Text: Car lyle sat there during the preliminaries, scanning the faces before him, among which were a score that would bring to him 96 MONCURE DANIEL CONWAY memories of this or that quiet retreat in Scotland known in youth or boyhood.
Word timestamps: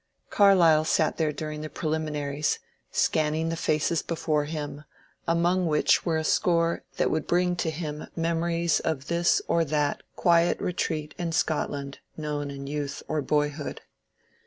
Car 0.31 0.55
lyle 0.55 0.83
sat 0.83 1.17
there 1.17 1.31
during 1.31 1.61
the 1.61 1.69
preliminaries, 1.69 2.57
scanning 2.91 3.49
the 3.49 3.55
faces 3.55 4.01
before 4.01 4.45
him, 4.45 4.83
among 5.27 5.67
which 5.67 6.07
were 6.07 6.17
a 6.17 6.23
score 6.23 6.81
that 6.97 7.11
would 7.11 7.27
bring 7.27 7.55
to 7.57 7.69
him 7.69 7.99
96 7.99 7.99
MONCURE 7.99 8.13
DANIEL 8.15 8.15
CONWAY 8.15 8.29
memories 8.49 8.79
of 8.79 9.07
this 9.09 9.41
or 9.47 9.63
that 9.63 10.01
quiet 10.15 10.59
retreat 10.59 11.13
in 11.19 11.31
Scotland 11.31 11.99
known 12.17 12.49
in 12.49 12.65
youth 12.65 13.03
or 13.07 13.21
boyhood. 13.21 13.81